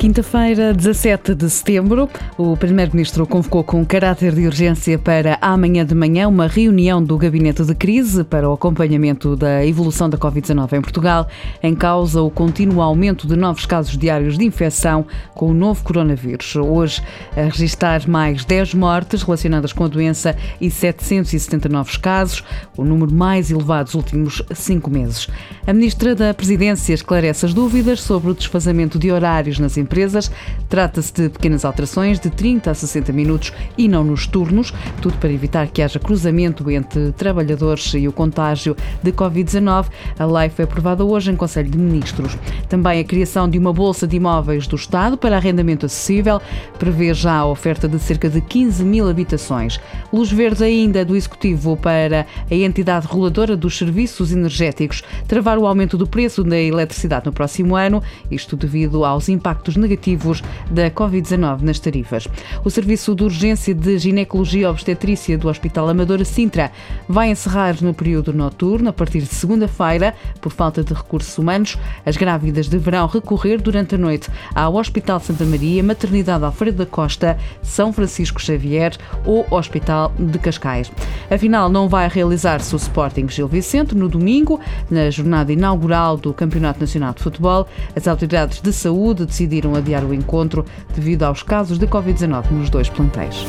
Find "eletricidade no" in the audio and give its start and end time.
56.58-57.32